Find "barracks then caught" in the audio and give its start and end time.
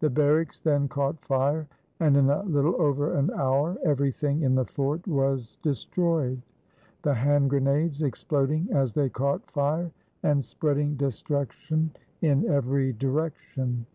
0.10-1.24